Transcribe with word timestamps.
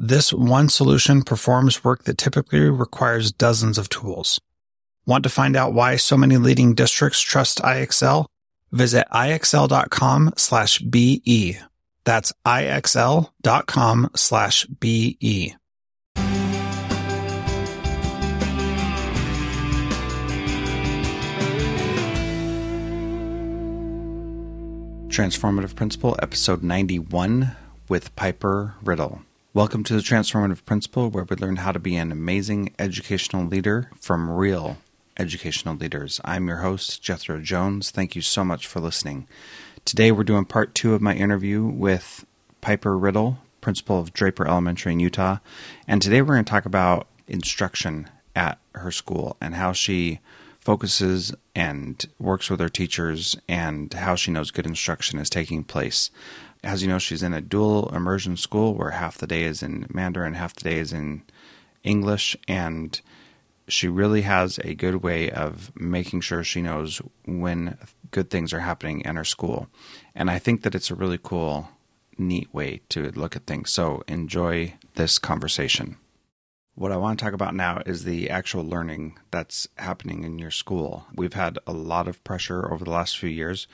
This 0.00 0.32
one 0.32 0.68
solution 0.68 1.22
performs 1.22 1.82
work 1.82 2.04
that 2.04 2.18
typically 2.18 2.70
requires 2.70 3.32
dozens 3.32 3.78
of 3.78 3.88
tools. 3.88 4.40
Want 5.06 5.24
to 5.24 5.28
find 5.28 5.56
out 5.56 5.74
why 5.74 5.96
so 5.96 6.16
many 6.16 6.36
leading 6.36 6.74
districts 6.74 7.20
trust 7.20 7.58
IXL? 7.58 8.26
Visit 8.70 9.08
ixl.com 9.12 10.34
slash 10.36 10.78
BE. 10.78 11.58
That's 12.04 12.32
ixl.com 12.46 14.10
slash 14.14 14.66
BE. 14.66 15.56
Transformative 25.08 25.74
Principal, 25.74 26.16
episode 26.22 26.62
91 26.62 27.56
with 27.88 28.14
Piper 28.14 28.74
Riddle. 28.84 29.22
Welcome 29.58 29.82
to 29.82 29.94
the 29.94 30.02
Transformative 30.02 30.64
Principal, 30.64 31.10
where 31.10 31.24
we 31.24 31.34
learn 31.34 31.56
how 31.56 31.72
to 31.72 31.80
be 31.80 31.96
an 31.96 32.12
amazing 32.12 32.72
educational 32.78 33.44
leader 33.44 33.90
from 34.00 34.30
real 34.30 34.78
educational 35.18 35.74
leaders. 35.74 36.20
I'm 36.24 36.46
your 36.46 36.58
host, 36.58 37.02
Jethro 37.02 37.40
Jones. 37.40 37.90
Thank 37.90 38.14
you 38.14 38.22
so 38.22 38.44
much 38.44 38.68
for 38.68 38.78
listening. 38.78 39.26
Today, 39.84 40.12
we're 40.12 40.22
doing 40.22 40.44
part 40.44 40.76
two 40.76 40.94
of 40.94 41.02
my 41.02 41.16
interview 41.16 41.64
with 41.64 42.24
Piper 42.60 42.96
Riddle, 42.96 43.38
principal 43.60 43.98
of 43.98 44.12
Draper 44.12 44.46
Elementary 44.46 44.92
in 44.92 45.00
Utah. 45.00 45.38
And 45.88 46.00
today, 46.00 46.22
we're 46.22 46.34
going 46.34 46.44
to 46.44 46.50
talk 46.50 46.64
about 46.64 47.08
instruction 47.26 48.08
at 48.36 48.60
her 48.76 48.92
school 48.92 49.36
and 49.40 49.56
how 49.56 49.72
she 49.72 50.20
focuses 50.60 51.34
and 51.56 52.06
works 52.20 52.48
with 52.48 52.60
her 52.60 52.68
teachers 52.68 53.34
and 53.48 53.92
how 53.94 54.14
she 54.14 54.30
knows 54.30 54.52
good 54.52 54.66
instruction 54.66 55.18
is 55.18 55.28
taking 55.28 55.64
place. 55.64 56.12
As 56.64 56.82
you 56.82 56.88
know, 56.88 56.98
she's 56.98 57.22
in 57.22 57.32
a 57.32 57.40
dual 57.40 57.88
immersion 57.94 58.36
school 58.36 58.74
where 58.74 58.90
half 58.90 59.18
the 59.18 59.26
day 59.26 59.44
is 59.44 59.62
in 59.62 59.86
Mandarin, 59.90 60.34
half 60.34 60.54
the 60.54 60.68
day 60.68 60.78
is 60.78 60.92
in 60.92 61.22
English, 61.84 62.36
and 62.46 63.00
she 63.68 63.86
really 63.86 64.22
has 64.22 64.58
a 64.64 64.74
good 64.74 64.96
way 64.96 65.30
of 65.30 65.70
making 65.76 66.20
sure 66.22 66.42
she 66.42 66.62
knows 66.62 67.00
when 67.26 67.76
good 68.10 68.30
things 68.30 68.52
are 68.52 68.60
happening 68.60 69.02
in 69.02 69.16
her 69.16 69.24
school. 69.24 69.68
And 70.14 70.30
I 70.30 70.38
think 70.38 70.62
that 70.62 70.74
it's 70.74 70.90
a 70.90 70.94
really 70.96 71.18
cool, 71.22 71.68
neat 72.16 72.52
way 72.52 72.80
to 72.88 73.10
look 73.12 73.36
at 73.36 73.46
things. 73.46 73.70
So 73.70 74.02
enjoy 74.08 74.74
this 74.94 75.18
conversation. 75.18 75.96
What 76.74 76.92
I 76.92 76.96
want 76.96 77.18
to 77.18 77.24
talk 77.24 77.34
about 77.34 77.54
now 77.54 77.82
is 77.86 78.04
the 78.04 78.30
actual 78.30 78.64
learning 78.64 79.18
that's 79.30 79.68
happening 79.76 80.24
in 80.24 80.38
your 80.38 80.50
school. 80.50 81.06
We've 81.14 81.34
had 81.34 81.58
a 81.66 81.72
lot 81.72 82.08
of 82.08 82.22
pressure 82.24 82.72
over 82.72 82.84
the 82.84 82.90
last 82.90 83.18
few 83.18 83.28
years 83.28 83.66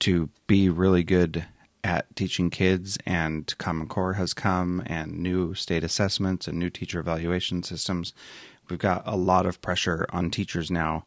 to 0.00 0.30
be 0.46 0.68
really 0.68 1.02
good 1.02 1.46
at 1.84 2.16
teaching 2.16 2.48
kids, 2.48 2.98
and 3.04 3.56
Common 3.58 3.86
Core 3.86 4.14
has 4.14 4.32
come, 4.32 4.82
and 4.86 5.18
new 5.18 5.54
state 5.54 5.84
assessments 5.84 6.48
and 6.48 6.58
new 6.58 6.70
teacher 6.70 6.98
evaluation 6.98 7.62
systems. 7.62 8.14
We've 8.68 8.78
got 8.78 9.02
a 9.04 9.16
lot 9.16 9.44
of 9.44 9.60
pressure 9.60 10.06
on 10.10 10.30
teachers 10.30 10.70
now, 10.70 11.04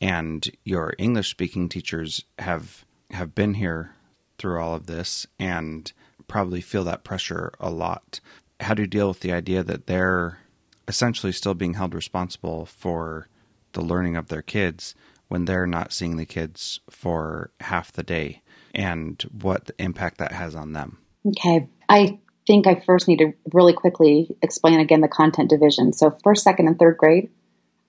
and 0.00 0.48
your 0.64 0.94
English 0.98 1.28
speaking 1.28 1.68
teachers 1.68 2.24
have 2.38 2.86
have 3.10 3.34
been 3.34 3.54
here 3.54 3.96
through 4.38 4.60
all 4.60 4.72
of 4.72 4.86
this 4.86 5.26
and 5.38 5.92
probably 6.28 6.60
feel 6.60 6.84
that 6.84 7.02
pressure 7.02 7.52
a 7.58 7.68
lot. 7.68 8.20
How 8.60 8.74
do 8.74 8.82
you 8.82 8.86
deal 8.86 9.08
with 9.08 9.20
the 9.20 9.32
idea 9.32 9.64
that 9.64 9.88
they're 9.88 10.38
essentially 10.86 11.32
still 11.32 11.54
being 11.54 11.74
held 11.74 11.92
responsible 11.92 12.66
for 12.66 13.26
the 13.72 13.82
learning 13.82 14.16
of 14.16 14.28
their 14.28 14.42
kids 14.42 14.94
when 15.26 15.44
they're 15.44 15.66
not 15.66 15.92
seeing 15.92 16.16
the 16.16 16.24
kids 16.24 16.78
for 16.88 17.50
half 17.60 17.92
the 17.92 18.04
day 18.04 18.42
and 18.74 19.22
what 19.40 19.70
impact 19.78 20.18
that 20.18 20.32
has 20.32 20.54
on 20.54 20.72
them. 20.72 20.98
Okay. 21.26 21.68
I 21.88 22.18
think 22.46 22.66
I 22.66 22.76
first 22.76 23.08
need 23.08 23.18
to 23.18 23.32
really 23.52 23.72
quickly 23.72 24.36
explain 24.42 24.80
again 24.80 25.00
the 25.00 25.08
content 25.08 25.50
division. 25.50 25.92
So, 25.92 26.16
first, 26.22 26.42
second, 26.42 26.68
and 26.68 26.78
third 26.78 26.96
grade, 26.96 27.30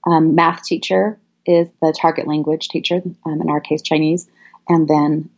um, 0.06 0.36
math 0.36 0.64
teacher 0.64 1.20
is 1.46 1.70
the 1.82 1.96
target 2.00 2.28
language 2.28 2.70
teacher, 2.70 3.02
um, 3.26 3.42
in 3.42 3.50
our 3.50 3.60
case, 3.60 3.82
Chinese, 3.82 4.28
and 4.68 4.88
then 4.88 5.30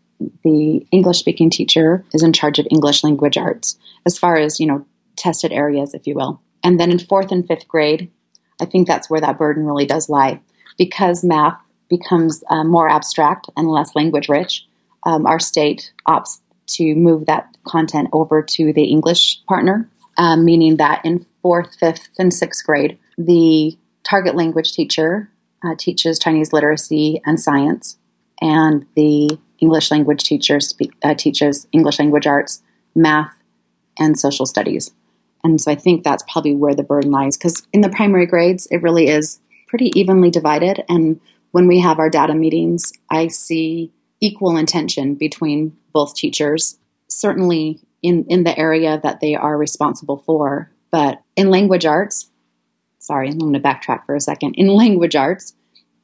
the 0.44 0.86
English 0.92 1.20
speaking 1.20 1.50
teacher 1.50 2.06
is 2.14 2.24
in 2.24 2.34
charge 2.34 2.60
of 2.60 2.68
English 2.72 3.04
language 3.04 3.38
arts 3.38 3.78
as 4.06 4.18
far 4.18 4.38
as, 4.38 4.60
you 4.60 4.68
know, 4.68 4.86
tested 5.16 5.52
areas, 5.52 5.94
if 5.94 6.08
you 6.08 6.16
will. 6.16 6.42
And 6.64 6.80
then 6.80 6.92
in 6.92 7.00
fourth 7.00 7.32
and 7.32 7.46
fifth 7.46 7.68
grade, 7.68 8.10
I 8.62 8.66
think 8.66 8.88
that's 8.88 9.10
where 9.10 9.22
that 9.22 9.38
burden 9.38 9.66
really 9.66 9.86
does 9.86 10.10
lie. 10.10 10.40
Because 10.78 11.24
math 11.24 11.60
becomes 11.90 12.44
uh, 12.50 12.64
more 12.64 12.90
abstract 12.90 13.50
and 13.56 13.68
less 13.68 13.96
language 13.96 14.30
rich, 14.30 14.66
um, 15.06 15.26
our 15.26 15.40
state 15.40 15.92
opts 16.08 16.40
to 16.68 16.96
move 16.96 17.26
that 17.26 17.56
content 17.66 18.10
over 18.14 18.42
to 18.42 18.74
the 18.74 18.86
English 18.86 19.42
partner, 19.48 19.90
um, 20.18 20.46
meaning 20.46 20.78
that 20.78 21.02
in 21.04 21.26
fourth, 21.42 21.76
fifth, 21.80 22.10
and 22.18 22.34
sixth 22.34 22.66
grade, 22.66 22.98
the 23.18 23.78
target 24.04 24.36
language 24.36 24.74
teacher 24.74 25.30
uh, 25.66 25.76
teaches 25.78 26.20
Chinese 26.20 26.54
literacy 26.54 27.22
and 27.26 27.40
science, 27.40 27.98
and 28.42 28.86
the 28.96 29.38
English 29.60 29.92
language 29.92 30.24
teacher 30.24 30.60
spe- 30.60 30.94
uh, 31.04 31.14
teaches 31.14 31.68
English 31.72 32.00
language 32.00 32.28
arts, 32.28 32.62
math, 32.96 33.34
and 33.98 34.20
social 34.20 34.46
studies. 34.46 34.92
And 35.44 35.60
so 35.60 35.72
I 35.72 35.76
think 35.76 36.04
that's 36.04 36.24
probably 36.32 36.56
where 36.56 36.76
the 36.76 36.84
burden 36.84 37.12
lies 37.12 37.38
because 37.38 37.68
in 37.74 37.82
the 37.82 37.90
primary 37.90 38.26
grades, 38.26 38.66
it 38.72 38.82
really 38.82 39.08
is 39.08 39.40
pretty 39.68 39.92
evenly 40.00 40.30
divided. 40.30 40.84
And 40.88 41.20
when 41.52 41.68
we 41.68 41.80
have 41.80 42.00
our 42.00 42.10
data 42.10 42.34
meetings, 42.34 42.94
I 43.10 43.28
see 43.28 43.92
equal 44.24 44.56
intention 44.56 45.16
between 45.16 45.76
both 45.92 46.16
teachers, 46.16 46.80
certainly 47.08 47.82
in, 48.02 48.26
in 48.30 48.46
the 48.46 48.58
area 48.58 49.00
that 49.04 49.20
they 49.20 49.36
are 49.36 49.58
responsible 49.58 50.18
for. 50.26 50.72
But 50.92 51.22
in 51.36 51.50
language 51.50 51.86
arts, 51.86 52.30
sorry, 53.00 53.28
I'm 53.28 53.38
going 53.38 53.54
to 53.54 53.60
backtrack 53.60 54.06
for 54.06 54.16
a 54.16 54.22
second. 54.22 54.56
In 54.56 54.68
language 54.84 55.16
arts, 55.16 55.54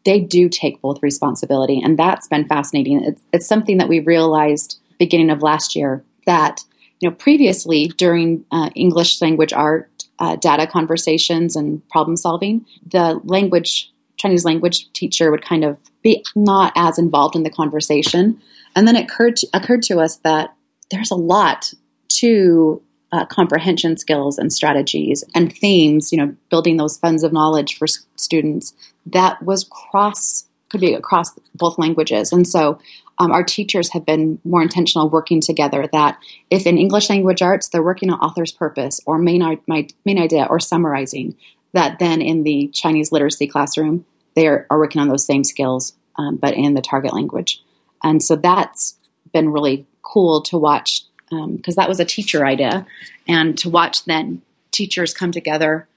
they 0.06 0.20
do 0.20 0.50
take 0.50 0.82
both 0.82 1.02
responsibility. 1.02 1.82
And 1.82 1.98
that's 1.98 2.28
been 2.28 2.48
fascinating. 2.48 3.04
It's, 3.04 3.24
it's 3.32 3.48
something 3.48 3.78
that 3.78 3.90
we 3.90 4.00
realized 4.00 4.80
beginning 4.98 5.30
of 5.30 5.42
last 5.42 5.76
year 5.76 6.04
that 6.26 6.64
you 7.00 7.10
know, 7.10 7.16
previously 7.16 7.88
during 7.88 8.44
uh, 8.52 8.70
English 8.76 9.22
language 9.22 9.54
art 9.54 10.04
uh, 10.20 10.36
data 10.36 10.68
conversations 10.68 11.56
and 11.56 11.88
problem 11.90 12.18
solving, 12.18 12.66
the 12.86 13.22
language 13.24 13.94
Chinese 14.18 14.44
language 14.44 14.92
teacher 14.92 15.32
would 15.32 15.44
kind 15.44 15.64
of 15.64 15.78
be 16.02 16.24
not 16.36 16.74
as 16.76 16.98
involved 16.98 17.36
in 17.36 17.44
the 17.44 17.50
conversation. 17.50 18.42
And 18.76 18.88
then 18.88 18.96
it 18.96 19.06
occurred 19.06 19.38
to, 19.38 19.48
occurred 19.54 19.84
to 19.84 20.00
us 20.00 20.18
that 20.18 20.56
there's 20.92 21.12
a 21.12 21.16
lot 21.16 21.74
to 22.20 22.82
uh, 23.12 23.26
comprehension 23.26 23.98
skills 23.98 24.38
and 24.38 24.54
strategies 24.54 25.24
and 25.34 25.52
themes, 25.52 26.12
you 26.12 26.18
know, 26.18 26.36
building 26.50 26.78
those 26.78 26.98
funds 26.98 27.24
of 27.24 27.34
knowledge 27.34 27.78
for 27.78 27.86
s- 27.86 28.06
students 28.16 28.74
that 29.06 29.42
was 29.42 29.64
cross, 29.64 30.46
could 30.70 30.82
be 30.82 30.94
across 30.94 31.38
both 31.56 31.80
languages. 31.80 32.32
And 32.32 32.48
so 32.48 32.80
um, 33.18 33.32
our 33.32 33.44
teachers 33.44 33.92
have 33.94 34.06
been 34.06 34.40
more 34.44 34.62
intentional 34.62 35.10
working 35.10 35.42
together 35.42 35.90
that 35.92 36.20
if 36.50 36.66
in 36.66 36.78
English 36.78 37.10
language 37.10 37.42
arts 37.42 37.70
they're 37.70 37.84
working 37.84 38.12
on 38.12 38.20
author's 38.20 38.52
purpose 38.52 39.02
or 39.06 39.18
main, 39.18 39.60
main 39.68 40.20
idea 40.20 40.46
or 40.50 40.60
summarizing, 40.60 41.36
that 41.74 42.00
then 42.00 42.22
in 42.22 42.44
the 42.44 42.70
Chinese 42.74 43.12
literacy 43.12 43.48
classroom 43.48 44.06
they 44.36 44.48
are, 44.48 44.68
are 44.70 44.78
working 44.78 45.02
on 45.02 45.10
those 45.10 45.26
same 45.26 45.44
skills, 45.44 45.94
um, 46.20 46.36
but 46.36 46.54
in 46.54 46.74
the 46.74 46.82
target 46.82 47.14
language. 47.14 47.64
And 48.04 48.22
so 48.22 48.36
that's 48.36 48.98
been 49.32 49.50
really 49.50 49.88
cool 50.02 50.42
to 50.44 50.58
watch 50.58 51.04
because 51.30 51.78
um, 51.78 51.82
that 51.82 51.88
was 51.88 52.00
a 52.00 52.06
teacher 52.06 52.46
idea, 52.46 52.86
and 53.28 53.58
to 53.60 53.70
watch 53.70 54.06
then 54.06 54.42
teachers 54.72 55.14
come 55.14 55.32
together 55.32 55.88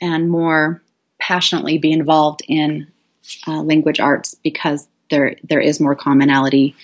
and 0.00 0.30
more 0.30 0.82
passionately 1.18 1.78
be 1.78 1.92
involved 1.92 2.42
in 2.46 2.86
uh, 3.46 3.62
language 3.62 4.00
arts 4.00 4.34
because 4.42 4.86
there 5.10 5.36
there 5.42 5.60
is 5.60 5.80
more 5.80 5.96
commonality 5.96 6.76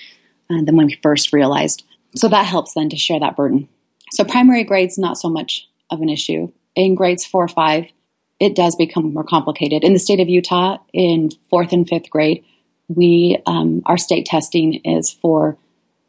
uh, 0.50 0.62
than 0.64 0.76
when 0.76 0.86
we 0.86 0.98
first 1.02 1.32
realized. 1.32 1.84
So 2.14 2.28
that 2.28 2.46
helps 2.46 2.72
then 2.74 2.88
to 2.88 2.96
share 2.96 3.20
that 3.20 3.36
burden. 3.36 3.68
So 4.12 4.24
primary 4.24 4.64
grades 4.64 4.96
not 4.98 5.18
so 5.18 5.28
much 5.28 5.68
of 5.90 6.00
an 6.00 6.08
issue. 6.08 6.50
In 6.74 6.94
grades 6.94 7.26
four 7.26 7.44
or 7.44 7.48
five, 7.48 7.86
it 8.40 8.56
does 8.56 8.74
become 8.76 9.12
more 9.12 9.24
complicated. 9.24 9.84
In 9.84 9.92
the 9.92 9.98
state 9.98 10.20
of 10.20 10.28
Utah, 10.28 10.78
in 10.94 11.30
fourth 11.50 11.72
and 11.72 11.86
fifth 11.86 12.08
grade, 12.08 12.44
we 12.88 13.38
um, 13.46 13.82
our 13.86 13.98
state 13.98 14.26
testing 14.26 14.74
is 14.84 15.12
for 15.12 15.56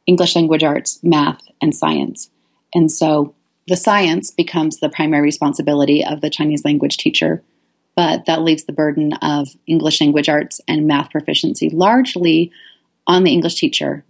English 0.07 0.35
language 0.35 0.63
arts, 0.63 0.99
math, 1.03 1.41
and 1.61 1.75
science. 1.75 2.29
And 2.73 2.91
so 2.91 3.35
the 3.67 3.77
science 3.77 4.31
becomes 4.31 4.79
the 4.79 4.89
primary 4.89 5.23
responsibility 5.23 6.03
of 6.03 6.21
the 6.21 6.29
Chinese 6.29 6.65
language 6.65 6.97
teacher, 6.97 7.43
but 7.95 8.25
that 8.25 8.41
leaves 8.41 8.63
the 8.63 8.73
burden 8.73 9.13
of 9.21 9.49
English 9.67 10.01
language 10.01 10.29
arts 10.29 10.61
and 10.67 10.87
math 10.87 11.11
proficiency 11.11 11.69
largely 11.69 12.51
on 13.05 13.23
the 13.23 13.31
English 13.31 13.55
teacher. 13.55 14.03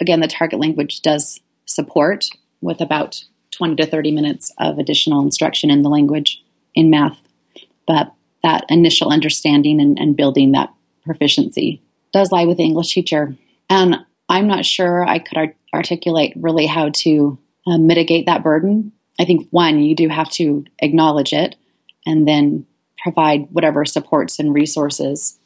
Again, 0.00 0.20
the 0.20 0.26
target 0.26 0.58
language 0.58 1.02
does 1.02 1.40
support 1.66 2.26
with 2.60 2.80
about 2.80 3.22
20 3.52 3.76
to 3.76 3.86
30 3.86 4.10
minutes 4.10 4.52
of 4.58 4.78
additional 4.78 5.22
instruction 5.22 5.70
in 5.70 5.82
the 5.82 5.88
language 5.88 6.42
in 6.74 6.90
math, 6.90 7.18
but 7.86 8.12
that 8.42 8.64
initial 8.68 9.10
understanding 9.10 9.80
and, 9.80 9.98
and 9.98 10.16
building 10.16 10.52
that 10.52 10.72
proficiency 11.04 11.80
does 12.16 12.32
lie 12.32 12.46
with 12.46 12.56
the 12.56 12.64
English 12.64 12.94
teacher. 12.94 13.36
And 13.68 13.96
I'm 14.28 14.46
not 14.46 14.64
sure 14.64 15.04
I 15.04 15.18
could 15.18 15.36
art- 15.36 15.56
articulate 15.74 16.32
really 16.36 16.66
how 16.66 16.90
to 17.02 17.38
uh, 17.66 17.78
mitigate 17.78 18.26
that 18.26 18.42
burden. 18.42 18.92
I 19.20 19.24
think 19.24 19.48
one, 19.50 19.80
you 19.80 19.94
do 19.94 20.08
have 20.08 20.30
to 20.30 20.64
acknowledge 20.78 21.32
it 21.32 21.56
and 22.06 22.26
then 22.26 22.66
provide 23.02 23.48
whatever 23.50 23.84
supports 23.84 24.38
and 24.38 24.54
resources 24.54 25.38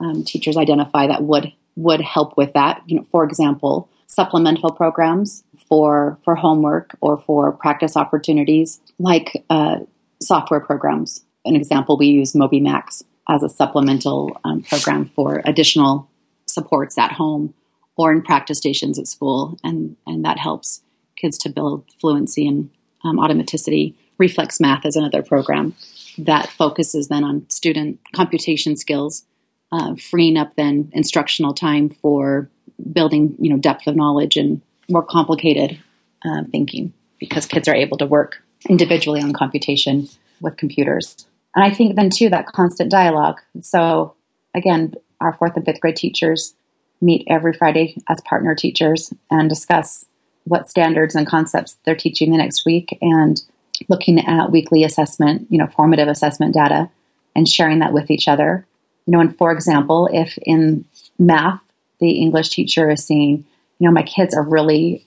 um, 0.00 0.24
teachers 0.24 0.56
identify 0.56 1.06
that 1.06 1.22
would 1.22 1.52
would 1.76 2.00
help 2.00 2.36
with 2.36 2.52
that. 2.54 2.82
You 2.86 2.96
know, 2.96 3.06
for 3.10 3.24
example, 3.24 3.88
supplemental 4.06 4.72
programs 4.72 5.44
for 5.68 6.18
for 6.24 6.34
homework 6.36 6.96
or 7.00 7.18
for 7.18 7.52
practice 7.52 7.96
opportunities, 7.96 8.80
like 8.98 9.44
uh, 9.50 9.80
software 10.20 10.60
programs. 10.60 11.24
An 11.44 11.54
example, 11.54 11.96
we 11.96 12.06
use 12.06 12.32
MobyMax 12.32 13.04
as 13.28 13.42
a 13.42 13.48
supplemental 13.48 14.36
um, 14.44 14.62
program 14.62 15.06
for 15.06 15.42
additional 15.44 16.08
supports 16.54 16.96
at 16.96 17.12
home 17.12 17.54
or 17.96 18.12
in 18.12 18.22
practice 18.22 18.58
stations 18.58 18.98
at 18.98 19.06
school, 19.06 19.58
and 19.62 19.96
and 20.06 20.24
that 20.24 20.38
helps 20.38 20.82
kids 21.16 21.38
to 21.38 21.48
build 21.48 21.84
fluency 22.00 22.46
and 22.46 22.70
um, 23.04 23.18
automaticity. 23.18 23.94
Reflex 24.18 24.60
Math 24.60 24.86
is 24.86 24.96
another 24.96 25.22
program 25.22 25.74
that 26.18 26.48
focuses 26.48 27.08
then 27.08 27.24
on 27.24 27.48
student 27.50 27.98
computation 28.14 28.76
skills, 28.76 29.24
uh, 29.72 29.94
freeing 29.96 30.36
up 30.36 30.54
then 30.56 30.90
instructional 30.92 31.52
time 31.52 31.88
for 31.90 32.48
building 32.92 33.36
you 33.38 33.50
know 33.50 33.58
depth 33.58 33.86
of 33.86 33.96
knowledge 33.96 34.36
and 34.36 34.60
more 34.88 35.02
complicated 35.02 35.78
uh, 36.24 36.42
thinking 36.50 36.92
because 37.18 37.46
kids 37.46 37.68
are 37.68 37.74
able 37.74 37.96
to 37.98 38.06
work 38.06 38.42
individually 38.68 39.20
on 39.20 39.32
computation 39.32 40.08
with 40.40 40.56
computers. 40.56 41.26
And 41.54 41.64
I 41.64 41.70
think 41.72 41.96
then 41.96 42.10
too 42.10 42.28
that 42.30 42.46
constant 42.46 42.90
dialogue. 42.90 43.40
So 43.60 44.14
again, 44.54 44.94
our 45.20 45.32
fourth 45.32 45.56
and 45.56 45.64
fifth 45.64 45.80
grade 45.80 45.96
teachers 45.96 46.54
meet 47.00 47.26
every 47.28 47.52
Friday 47.52 47.96
as 48.08 48.20
partner 48.22 48.54
teachers 48.54 49.12
and 49.30 49.48
discuss 49.48 50.06
what 50.44 50.68
standards 50.68 51.14
and 51.14 51.26
concepts 51.26 51.76
they're 51.84 51.94
teaching 51.94 52.30
the 52.30 52.38
next 52.38 52.64
week 52.64 52.98
and 53.00 53.42
looking 53.88 54.18
at 54.18 54.50
weekly 54.50 54.84
assessment, 54.84 55.46
you 55.50 55.58
know, 55.58 55.66
formative 55.66 56.08
assessment 56.08 56.54
data 56.54 56.88
and 57.34 57.48
sharing 57.48 57.80
that 57.80 57.92
with 57.92 58.10
each 58.10 58.28
other. 58.28 58.66
You 59.06 59.12
know, 59.12 59.20
and 59.20 59.36
for 59.36 59.52
example, 59.52 60.08
if 60.12 60.38
in 60.42 60.84
math 61.18 61.60
the 62.00 62.12
English 62.12 62.50
teacher 62.50 62.90
is 62.90 63.04
seeing, 63.04 63.44
you 63.78 63.88
know, 63.88 63.92
my 63.92 64.02
kids 64.02 64.34
are 64.34 64.42
really 64.42 65.06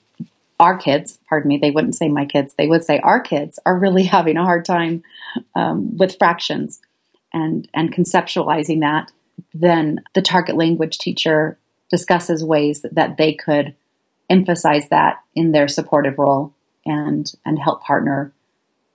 our 0.59 0.77
kids, 0.77 1.19
pardon 1.29 1.49
me, 1.49 1.57
they 1.57 1.71
wouldn't 1.71 1.95
say 1.95 2.09
my 2.09 2.25
kids, 2.25 2.55
they 2.55 2.67
would 2.67 2.83
say 2.83 2.99
our 2.99 3.19
kids 3.19 3.59
are 3.65 3.77
really 3.77 4.03
having 4.15 4.37
a 4.37 4.43
hard 4.43 4.65
time 4.65 5.03
um, 5.55 5.95
with 5.97 6.17
fractions 6.17 6.81
and 7.33 7.67
and 7.73 7.93
conceptualizing 7.93 8.79
that. 8.81 9.11
Then 9.53 10.01
the 10.13 10.21
target 10.21 10.55
language 10.55 10.97
teacher 10.97 11.57
discusses 11.89 12.43
ways 12.43 12.85
that 12.91 13.17
they 13.17 13.33
could 13.33 13.75
emphasize 14.29 14.89
that 14.89 15.21
in 15.35 15.51
their 15.51 15.67
supportive 15.67 16.17
role 16.17 16.53
and 16.85 17.31
and 17.45 17.59
help 17.59 17.83
partner 17.83 18.33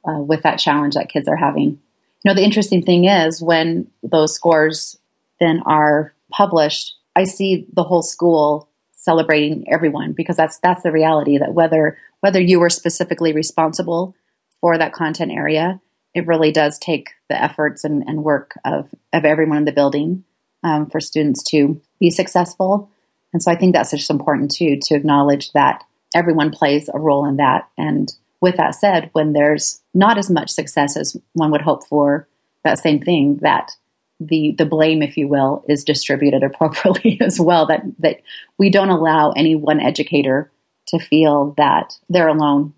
uh, 0.06 0.18
with 0.18 0.42
that 0.42 0.58
challenge 0.58 0.94
that 0.94 1.08
kids 1.08 1.28
are 1.28 1.36
having. 1.36 1.78
You 2.24 2.28
know, 2.28 2.34
the 2.34 2.44
interesting 2.44 2.82
thing 2.82 3.04
is 3.04 3.42
when 3.42 3.88
those 4.02 4.34
scores 4.34 4.98
then 5.40 5.62
are 5.66 6.14
published, 6.30 6.94
I 7.16 7.24
see 7.24 7.66
the 7.72 7.82
whole 7.82 8.02
school 8.02 8.68
celebrating 8.92 9.64
everyone 9.70 10.12
because 10.12 10.36
that's 10.36 10.58
that's 10.58 10.82
the 10.82 10.92
reality 10.92 11.38
that 11.38 11.54
whether 11.54 11.98
whether 12.20 12.40
you 12.40 12.60
were 12.60 12.70
specifically 12.70 13.32
responsible 13.32 14.14
for 14.60 14.78
that 14.78 14.92
content 14.92 15.32
area, 15.32 15.80
it 16.14 16.26
really 16.26 16.52
does 16.52 16.78
take 16.78 17.10
the 17.28 17.42
efforts 17.42 17.82
and, 17.82 18.04
and 18.06 18.22
work 18.22 18.54
of 18.64 18.88
of 19.12 19.24
everyone 19.24 19.58
in 19.58 19.64
the 19.64 19.72
building 19.72 20.24
um, 20.62 20.86
for 20.86 21.00
students 21.00 21.42
to 21.50 21.80
be 22.00 22.10
successful. 22.10 22.90
And 23.32 23.42
so 23.42 23.50
I 23.50 23.56
think 23.56 23.74
that's 23.74 23.90
just 23.90 24.10
important 24.10 24.50
too 24.50 24.78
to 24.82 24.94
acknowledge 24.94 25.52
that 25.52 25.84
everyone 26.14 26.50
plays 26.50 26.88
a 26.92 26.98
role 26.98 27.26
in 27.26 27.36
that. 27.36 27.68
And 27.78 28.12
with 28.40 28.56
that 28.56 28.74
said, 28.74 29.10
when 29.12 29.32
there's 29.32 29.80
not 29.94 30.18
as 30.18 30.30
much 30.30 30.50
success 30.50 30.96
as 30.96 31.16
one 31.32 31.50
would 31.50 31.62
hope 31.62 31.86
for, 31.86 32.28
that 32.64 32.78
same 32.78 33.00
thing 33.00 33.38
that 33.42 33.72
the 34.20 34.54
the 34.56 34.66
blame, 34.66 35.02
if 35.02 35.16
you 35.16 35.28
will, 35.28 35.64
is 35.68 35.84
distributed 35.84 36.42
appropriately 36.44 37.18
as 37.20 37.40
well. 37.40 37.66
That 37.66 37.82
that 37.98 38.20
we 38.58 38.70
don't 38.70 38.90
allow 38.90 39.32
any 39.32 39.54
one 39.54 39.80
educator 39.80 40.50
to 40.88 40.98
feel 40.98 41.54
that 41.56 41.94
they're 42.08 42.28
alone 42.28 42.74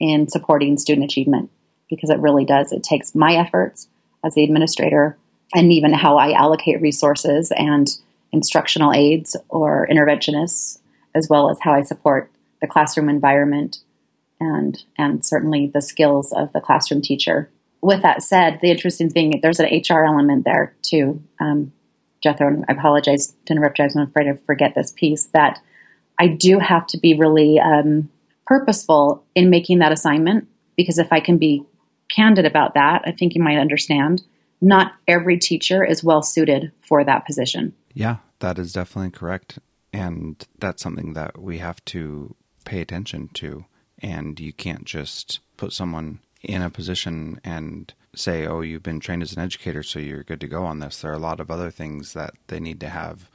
in 0.00 0.28
supporting 0.28 0.78
student 0.78 1.04
achievement 1.04 1.50
because 1.90 2.10
it 2.10 2.20
really 2.20 2.44
does. 2.44 2.72
It 2.72 2.82
takes 2.82 3.14
my 3.14 3.34
efforts 3.34 3.88
as 4.24 4.34
the 4.34 4.44
administrator 4.44 5.18
and 5.54 5.72
even 5.72 5.92
how 5.92 6.16
I 6.18 6.32
allocate 6.32 6.80
resources 6.80 7.52
and 7.56 7.88
instructional 8.32 8.92
aides 8.92 9.36
or 9.48 9.88
interventionists, 9.90 10.78
as 11.14 11.28
well 11.28 11.50
as 11.50 11.58
how 11.62 11.72
I 11.72 11.82
support 11.82 12.30
the 12.60 12.66
classroom 12.66 13.08
environment 13.08 13.78
and 14.40 14.82
and 14.96 15.24
certainly 15.24 15.70
the 15.72 15.82
skills 15.82 16.32
of 16.32 16.52
the 16.52 16.60
classroom 16.60 17.02
teacher. 17.02 17.50
With 17.80 18.02
that 18.02 18.22
said, 18.22 18.58
the 18.60 18.70
interesting 18.70 19.10
thing 19.10 19.40
there's 19.42 19.60
an 19.60 19.66
HR 19.66 20.04
element 20.04 20.44
there 20.44 20.74
too. 20.82 21.22
Um, 21.40 21.72
Jethro, 22.20 22.62
I 22.68 22.72
apologize 22.72 23.34
to 23.46 23.52
interrupt. 23.52 23.80
I'm 23.80 24.02
afraid 24.02 24.24
to 24.24 24.36
forget 24.38 24.74
this 24.74 24.92
piece 24.92 25.26
that 25.26 25.60
I 26.18 26.26
do 26.26 26.58
have 26.58 26.86
to 26.88 26.98
be 26.98 27.14
really 27.14 27.60
um, 27.60 28.10
purposeful 28.46 29.22
in 29.34 29.50
making 29.50 29.78
that 29.78 29.92
assignment 29.92 30.48
because 30.76 30.98
if 30.98 31.12
I 31.12 31.20
can 31.20 31.38
be 31.38 31.64
candid 32.10 32.44
about 32.44 32.74
that, 32.74 33.02
I 33.04 33.12
think 33.12 33.34
you 33.34 33.42
might 33.42 33.58
understand. 33.58 34.22
Not 34.60 34.92
every 35.06 35.38
teacher 35.38 35.84
is 35.84 36.02
well 36.02 36.22
suited 36.22 36.72
for 36.80 37.04
that 37.04 37.26
position. 37.26 37.74
Yeah, 37.94 38.16
that 38.40 38.58
is 38.58 38.72
definitely 38.72 39.10
correct. 39.10 39.58
And 39.92 40.44
that's 40.58 40.82
something 40.82 41.14
that 41.14 41.40
we 41.40 41.58
have 41.58 41.84
to 41.86 42.34
pay 42.64 42.80
attention 42.80 43.30
to. 43.34 43.64
And 44.00 44.38
you 44.38 44.52
can't 44.52 44.84
just 44.84 45.40
put 45.56 45.72
someone 45.72 46.20
in 46.42 46.62
a 46.62 46.70
position 46.70 47.40
and 47.42 47.92
say, 48.14 48.46
oh, 48.46 48.60
you've 48.60 48.82
been 48.82 49.00
trained 49.00 49.22
as 49.22 49.32
an 49.32 49.42
educator, 49.42 49.82
so 49.82 49.98
you're 49.98 50.22
good 50.22 50.40
to 50.40 50.46
go 50.46 50.64
on 50.64 50.78
this. 50.78 51.00
There 51.00 51.10
are 51.10 51.14
a 51.14 51.18
lot 51.18 51.40
of 51.40 51.50
other 51.50 51.70
things 51.70 52.12
that 52.12 52.34
they 52.48 52.60
need 52.60 52.80
to 52.80 52.88
have 52.88 53.28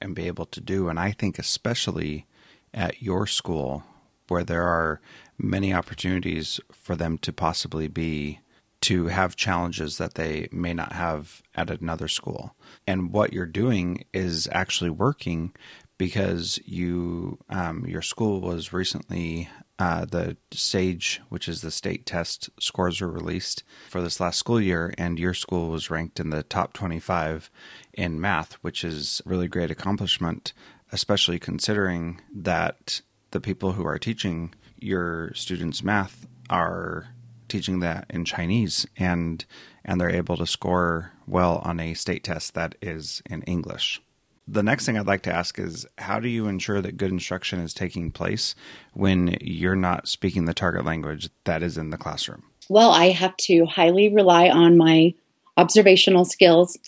and 0.00 0.14
be 0.14 0.26
able 0.26 0.46
to 0.46 0.60
do. 0.60 0.88
And 0.88 0.98
I 0.98 1.12
think, 1.12 1.38
especially 1.38 2.26
at 2.74 3.02
your 3.02 3.26
school, 3.26 3.84
where 4.28 4.44
there 4.44 4.66
are 4.66 5.00
many 5.38 5.72
opportunities 5.72 6.60
for 6.70 6.96
them 6.96 7.18
to 7.18 7.32
possibly 7.32 7.88
be 7.88 8.40
to 8.82 9.06
have 9.06 9.36
challenges 9.36 9.98
that 9.98 10.14
they 10.14 10.48
may 10.52 10.74
not 10.74 10.92
have 10.92 11.42
at 11.54 11.70
another 11.70 12.08
school. 12.08 12.54
And 12.86 13.12
what 13.12 13.32
you're 13.32 13.46
doing 13.46 14.04
is 14.12 14.48
actually 14.52 14.90
working 14.90 15.52
because 15.98 16.58
you 16.64 17.38
um, 17.48 17.86
your 17.86 18.02
school 18.02 18.40
was 18.40 18.72
recently 18.72 19.48
uh, 19.78 20.04
the 20.04 20.36
SAGE, 20.52 21.20
which 21.28 21.48
is 21.48 21.60
the 21.60 21.70
state 21.70 22.06
test 22.06 22.50
scores 22.60 23.00
were 23.00 23.10
released 23.10 23.64
for 23.88 24.00
this 24.00 24.20
last 24.20 24.38
school 24.38 24.60
year, 24.60 24.94
and 24.98 25.18
your 25.18 25.34
school 25.34 25.70
was 25.70 25.90
ranked 25.90 26.20
in 26.20 26.30
the 26.30 26.42
top 26.42 26.72
25 26.72 27.50
in 27.92 28.20
math, 28.20 28.54
which 28.62 28.84
is 28.84 29.22
really 29.24 29.48
great 29.48 29.70
accomplishment, 29.70 30.52
especially 30.92 31.38
considering 31.38 32.20
that 32.34 33.00
the 33.30 33.40
people 33.40 33.72
who 33.72 33.86
are 33.86 33.98
teaching 33.98 34.54
your 34.78 35.32
students 35.34 35.82
math 35.82 36.26
are 36.50 37.08
teaching 37.52 37.80
that 37.80 38.06
in 38.10 38.24
Chinese 38.24 38.86
and 38.96 39.44
and 39.84 40.00
they're 40.00 40.10
able 40.10 40.36
to 40.36 40.46
score 40.46 41.12
well 41.26 41.60
on 41.64 41.78
a 41.80 41.94
state 41.94 42.24
test 42.24 42.54
that 42.54 42.74
is 42.80 43.22
in 43.28 43.42
English. 43.42 44.00
The 44.48 44.62
next 44.62 44.86
thing 44.86 44.98
I'd 44.98 45.06
like 45.06 45.22
to 45.22 45.34
ask 45.34 45.58
is 45.58 45.86
how 45.98 46.18
do 46.18 46.28
you 46.28 46.46
ensure 46.46 46.80
that 46.80 46.96
good 46.96 47.10
instruction 47.10 47.60
is 47.60 47.74
taking 47.74 48.10
place 48.10 48.54
when 48.92 49.36
you're 49.40 49.76
not 49.76 50.08
speaking 50.08 50.46
the 50.46 50.54
target 50.54 50.84
language 50.84 51.30
that 51.44 51.62
is 51.62 51.78
in 51.78 51.90
the 51.90 51.96
classroom? 51.96 52.42
Well, 52.68 52.90
I 52.90 53.10
have 53.10 53.36
to 53.42 53.66
highly 53.66 54.12
rely 54.12 54.48
on 54.48 54.76
my 54.76 55.14
observational 55.56 56.24
skills 56.24 56.78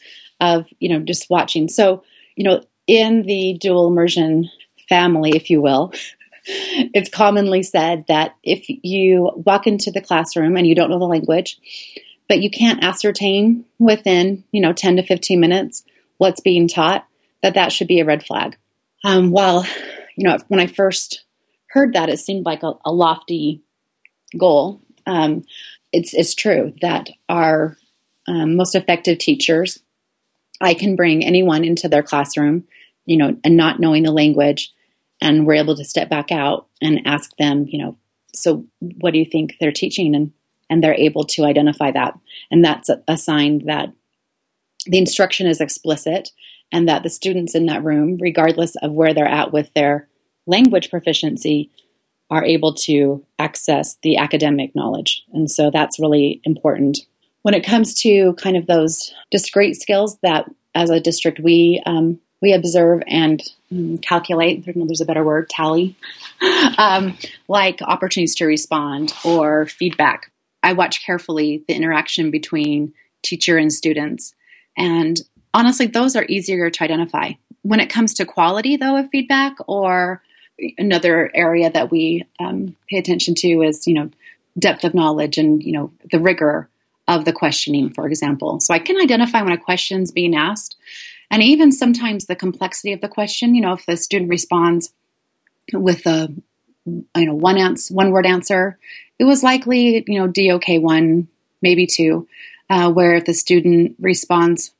of, 0.41 0.67
you 0.81 0.89
know, 0.89 1.01
just 1.01 1.31
watching. 1.31 1.69
So, 1.69 2.03
you 2.37 2.45
know, 2.45 2.63
in 2.87 3.23
the 3.23 3.57
dual 3.61 3.89
immersion 3.89 4.51
family, 4.89 5.31
if 5.35 5.51
you 5.51 5.61
will, 5.61 5.93
it's 6.47 7.09
commonly 7.09 7.63
said 7.63 8.05
that 8.09 8.37
if 8.43 8.67
you 8.69 9.33
walk 9.37 9.67
into 9.67 9.91
the 9.91 10.01
classroom 10.01 10.57
and 10.57 10.67
you 10.67 10.75
don't 10.75 10.91
know 10.91 10.99
the 10.99 11.07
language, 11.07 11.59
but 12.29 12.41
you 12.41 12.51
can't 12.51 12.83
ascertain 12.83 13.65
within, 13.79 14.45
you 14.53 14.61
know, 14.61 14.73
10 14.73 14.97
to 14.97 15.03
15 15.03 15.41
minutes 15.41 15.85
what's 16.19 16.41
being 16.41 16.69
taught, 16.69 17.07
that 17.43 17.55
that 17.55 17.73
should 17.73 17.89
be 17.89 18.01
a 18.01 18.05
red 18.05 18.25
flag. 18.25 18.57
Um, 19.05 19.31
while, 19.31 19.67
you 20.17 20.27
know, 20.27 20.39
when 20.49 20.61
I 20.61 20.67
first 20.67 21.25
heard 21.69 21.95
that, 21.95 22.09
it 22.09 22.19
seemed 22.19 22.47
like 22.47 22.63
a, 22.63 22.73
a 22.85 22.93
lofty 22.93 23.63
goal. 24.39 24.81
Um, 25.07 25.45
it's, 25.93 26.15
it's 26.15 26.35
true 26.35 26.75
that 26.81 27.11
our 27.29 27.77
um, 28.27 28.57
most 28.57 28.75
effective 28.75 29.19
teachers, 29.19 29.81
I 30.61 30.75
can 30.75 30.97
bring 30.97 31.25
anyone 31.25 31.65
into 31.65 31.89
their 31.89 32.03
classroom, 32.03 32.65
you 33.05 33.17
know, 33.17 33.37
and 33.45 33.57
not 33.57 33.81
knowing 33.81 34.03
the 34.03 34.13
language, 34.13 34.73
and 35.21 35.47
we're 35.47 35.55
able 35.55 35.77
to 35.77 35.85
step 35.85 36.09
back 36.09 36.31
out 36.31 36.67
and 36.81 37.07
ask 37.07 37.37
them, 37.39 37.67
you 37.69 37.79
know, 37.79 37.97
so 38.35 38.65
what 39.01 39.13
do 39.13 39.19
you 39.19 39.25
think 39.25 39.57
they're 39.61 39.73
teaching? 39.73 40.15
And 40.15 40.33
and 40.71 40.83
they're 40.83 40.95
able 40.95 41.25
to 41.25 41.45
identify 41.45 41.91
that. 41.91 42.19
And 42.51 42.65
that's 42.65 42.91
a, 43.07 43.17
sign 43.17 43.67
that 43.67 43.93
the 44.87 44.99
instruction 44.99 45.47
is 45.47 45.61
explicit 45.61 46.31
and 46.73 46.89
that 46.89 47.03
the 47.03 47.11
students 47.11 47.55
in 47.55 47.67
that 47.67 47.85
room, 47.85 48.19
regardless 48.21 48.75
of 48.77 48.93
where 48.93 49.15
they're 49.15 49.27
at 49.27 49.53
with 49.53 49.73
their 49.75 50.09
language 50.47 50.91
proficiency, 50.91 51.71
are 52.31 52.45
able 52.45 52.75
to 52.75 53.25
access 53.39 53.97
the 54.03 54.17
academic 54.17 54.75
knowledge. 54.75 55.25
And 55.33 55.51
so 55.51 55.71
that's 55.71 56.01
really 56.01 56.41
important. 56.45 56.99
When 57.43 57.55
it 57.55 57.65
comes 57.65 57.95
to 58.03 58.33
kind 58.35 58.57
of 58.57 58.67
those 58.67 59.15
discrete 59.31 59.77
skills 59.77 60.19
that 60.23 60.51
as 60.75 60.91
a 60.91 60.99
district 60.99 61.39
we 61.39 61.83
um, 61.87 62.19
we 62.45 62.53
observe 62.53 63.03
and 63.07 63.43
um, 63.73 63.97
calculate, 63.97 64.67
there's 64.67 65.01
a 65.01 65.07
better 65.07 65.25
word, 65.25 65.49
tally, 65.49 65.97
um, 66.79 67.17
like 67.49 67.81
opportunities 67.81 68.35
to 68.35 68.45
respond 68.45 69.15
or 69.25 69.65
feedback. 69.65 70.31
I 70.63 70.75
watch 70.75 71.05
carefully 71.07 71.65
the 71.67 71.75
interaction 71.75 72.31
between 72.31 72.93
teacher 73.23 73.57
and 73.57 73.73
students. 73.73 74.35
And 74.77 75.23
honestly, 75.55 75.87
those 75.87 76.15
are 76.17 76.27
easier 76.29 76.69
to 76.69 76.85
identify. 76.85 77.33
When 77.63 77.81
it 77.81 77.89
comes 77.89 78.13
to 78.15 78.27
quality, 78.27 78.77
though, 78.77 78.99
of 78.99 79.09
feedback, 79.09 79.57
or 79.67 80.23
another 80.77 81.31
area 81.35 81.71
that 81.71 81.91
we 81.91 82.27
um, 82.41 82.77
pay 82.91 82.99
attention 82.99 83.35
to 83.37 83.63
is, 83.63 83.87
you 83.87 83.95
know, 83.95 84.11
depth 84.59 84.85
of 84.85 84.93
knowledge 84.93 85.39
and, 85.39 85.63
you 85.63 85.73
know, 85.73 85.91
the 86.13 86.21
rigor 86.21 86.69
of 87.09 87.25
the 87.25 87.33
questioning, 87.33 87.89
for 87.89 88.07
example. 88.07 88.61
So 88.61 88.75
I 88.75 88.81
can 88.81 89.01
identify 89.01 89.41
when 89.41 89.53
a 89.53 89.59
question's 89.59 90.13
being 90.13 90.35
asked, 90.35 90.77
and 91.31 91.43
even 91.43 91.73
sometimes 91.73 92.27
the 92.27 92.37
complexity 92.37 92.93
of 92.93 93.01
the 93.01 93.09
question. 93.09 93.55
You 93.55 93.63
know, 93.63 93.73
if 93.73 93.87
the 93.87 93.97
student 93.97 94.31
responds 94.31 94.93
with 95.73 96.07
a 96.07 96.33
you 96.87 97.05
know 97.15 97.35
one 97.35 97.59
answer, 97.59 97.95
one 97.95 98.11
word 98.11 98.27
answer, 98.27 98.79
it 99.19 99.25
was 99.25 99.43
likely 99.43 100.05
you 100.07 100.19
know 100.19 100.27
DOK 100.27 100.83
one, 100.83 101.29
maybe 101.63 101.87
two, 101.87 102.29
uh, 102.71 102.91
where 102.93 103.15
if 103.15 103.25
the 103.25 103.35
student 103.35 103.97
responds 103.99 104.73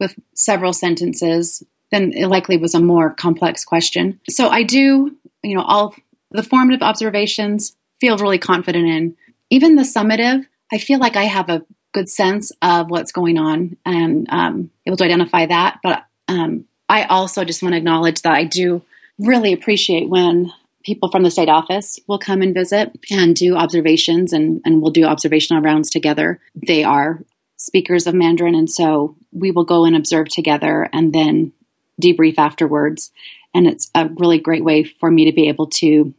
with 0.00 0.18
several 0.34 0.72
sentences, 0.72 1.62
then 1.90 2.12
it 2.12 2.26
likely 2.26 2.56
was 2.56 2.74
a 2.74 2.80
more 2.80 3.12
complex 3.12 3.64
question. 3.64 4.20
So 4.28 4.48
I 4.48 4.62
do 4.62 5.16
you 5.42 5.54
know 5.54 5.62
all 5.62 5.94
the 6.30 6.42
formative 6.42 6.82
observations 6.82 7.76
feel 8.00 8.18
really 8.18 8.38
confident 8.38 8.86
in. 8.86 9.16
Even 9.50 9.76
the 9.76 9.82
summative, 9.82 10.44
I 10.72 10.78
feel 10.78 10.98
like 10.98 11.16
I 11.16 11.24
have 11.24 11.48
a 11.48 11.64
good 11.98 12.08
sense 12.08 12.52
of 12.62 12.90
what's 12.90 13.10
going 13.10 13.38
on 13.38 13.76
and 13.84 14.28
um, 14.30 14.70
able 14.86 14.96
to 14.96 15.04
identify 15.04 15.46
that. 15.46 15.80
But 15.82 16.04
um, 16.28 16.64
I 16.88 17.04
also 17.04 17.44
just 17.44 17.60
want 17.60 17.72
to 17.72 17.76
acknowledge 17.78 18.22
that 18.22 18.34
I 18.34 18.44
do 18.44 18.82
really 19.18 19.52
appreciate 19.52 20.08
when 20.08 20.52
people 20.84 21.10
from 21.10 21.24
the 21.24 21.30
state 21.30 21.48
office 21.48 21.98
will 22.06 22.20
come 22.20 22.40
and 22.40 22.54
visit 22.54 22.96
and 23.10 23.34
do 23.34 23.56
observations 23.56 24.32
and, 24.32 24.62
and 24.64 24.80
we'll 24.80 24.92
do 24.92 25.04
observational 25.04 25.60
rounds 25.60 25.90
together. 25.90 26.38
They 26.54 26.84
are 26.84 27.24
speakers 27.56 28.06
of 28.06 28.14
Mandarin, 28.14 28.54
and 28.54 28.70
so 28.70 29.16
we 29.32 29.50
will 29.50 29.64
go 29.64 29.84
and 29.84 29.96
observe 29.96 30.28
together 30.28 30.88
and 30.92 31.12
then 31.12 31.52
debrief 32.00 32.36
afterwards. 32.38 33.10
And 33.52 33.66
it's 33.66 33.90
a 33.92 34.08
really 34.08 34.38
great 34.38 34.62
way 34.62 34.84
for 34.84 35.10
me 35.10 35.24
to 35.24 35.32
be 35.32 35.48
able 35.48 35.66
to 35.66 36.14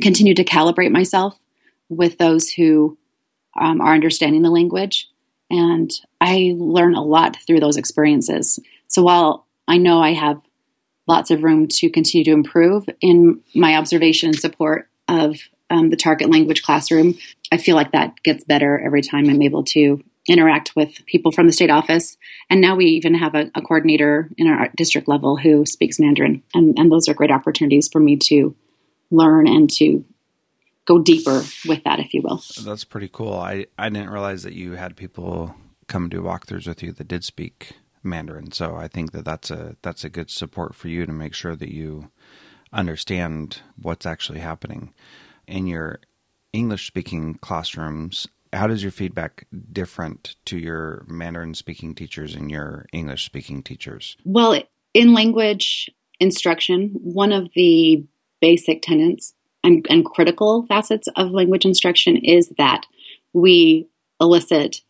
continue 0.00 0.34
to 0.34 0.44
calibrate 0.44 0.90
myself 0.90 1.38
with 1.88 2.18
those 2.18 2.50
who 2.50 2.98
um, 3.58 3.80
are 3.80 3.94
understanding 3.94 4.42
the 4.42 4.50
language. 4.50 5.08
And 5.52 5.92
I 6.20 6.54
learn 6.56 6.96
a 6.96 7.04
lot 7.04 7.36
through 7.46 7.60
those 7.60 7.76
experiences. 7.76 8.58
So 8.88 9.02
while 9.02 9.46
I 9.68 9.78
know 9.78 10.00
I 10.00 10.14
have 10.14 10.40
lots 11.06 11.30
of 11.30 11.44
room 11.44 11.68
to 11.68 11.90
continue 11.90 12.24
to 12.24 12.32
improve 12.32 12.88
in 13.00 13.40
my 13.54 13.76
observation 13.76 14.30
and 14.30 14.38
support 14.38 14.88
of 15.08 15.36
um, 15.70 15.88
the 15.88 15.96
target 15.96 16.30
language 16.30 16.62
classroom. 16.62 17.18
I 17.50 17.56
feel 17.56 17.76
like 17.76 17.92
that 17.92 18.22
gets 18.22 18.44
better 18.44 18.78
every 18.78 19.02
time 19.02 19.28
I'm 19.28 19.42
able 19.42 19.64
to 19.64 20.02
interact 20.28 20.76
with 20.76 21.04
people 21.06 21.32
from 21.32 21.46
the 21.46 21.52
state 21.52 21.70
office. 21.70 22.16
And 22.48 22.60
now 22.60 22.76
we 22.76 22.86
even 22.86 23.14
have 23.14 23.34
a, 23.34 23.50
a 23.54 23.62
coordinator 23.62 24.30
in 24.36 24.46
our 24.46 24.68
district 24.76 25.08
level 25.08 25.36
who 25.36 25.66
speaks 25.66 25.98
Mandarin. 25.98 26.42
And, 26.54 26.78
and 26.78 26.92
those 26.92 27.08
are 27.08 27.14
great 27.14 27.30
opportunities 27.30 27.88
for 27.88 27.98
me 27.98 28.16
to 28.18 28.54
learn 29.10 29.48
and 29.48 29.68
to 29.70 30.04
go 30.86 31.00
deeper 31.00 31.42
with 31.66 31.84
that, 31.84 32.00
if 32.00 32.12
you 32.14 32.22
will. 32.22 32.42
That's 32.64 32.84
pretty 32.84 33.08
cool. 33.08 33.34
I, 33.34 33.66
I 33.78 33.88
didn't 33.88 34.10
realize 34.10 34.42
that 34.42 34.54
you 34.54 34.72
had 34.72 34.96
people 34.96 35.54
come 35.86 36.08
do 36.08 36.22
walkthroughs 36.22 36.66
with 36.66 36.82
you 36.82 36.92
that 36.92 37.08
did 37.08 37.24
speak 37.24 37.72
Mandarin. 38.02 38.52
So 38.52 38.76
I 38.76 38.88
think 38.88 39.12
that 39.12 39.24
that's 39.24 39.50
a 39.50 39.76
that's 39.82 40.04
a 40.04 40.10
good 40.10 40.30
support 40.30 40.74
for 40.74 40.88
you 40.88 41.06
to 41.06 41.12
make 41.12 41.34
sure 41.34 41.56
that 41.56 41.72
you 41.72 42.10
understand 42.72 43.60
what's 43.80 44.06
actually 44.06 44.40
happening 44.40 44.94
in 45.46 45.66
your 45.66 46.00
English 46.52 46.86
speaking 46.86 47.34
classrooms. 47.34 48.28
How 48.52 48.66
does 48.66 48.82
your 48.82 48.92
feedback 48.92 49.46
different 49.72 50.36
to 50.46 50.58
your 50.58 51.04
Mandarin 51.06 51.54
speaking 51.54 51.94
teachers 51.94 52.34
and 52.34 52.50
your 52.50 52.86
English 52.92 53.24
speaking 53.24 53.62
teachers? 53.62 54.16
Well, 54.24 54.62
in 54.92 55.14
language 55.14 55.90
instruction, 56.20 56.90
one 57.02 57.32
of 57.32 57.48
the 57.54 58.04
basic 58.40 58.82
tenets 58.82 59.34
and, 59.64 59.86
and 59.88 60.04
critical 60.04 60.66
facets 60.66 61.08
of 61.16 61.30
language 61.30 61.64
instruction 61.64 62.16
is 62.16 62.48
that 62.58 62.86
we 63.32 63.88
elicit 64.20 64.80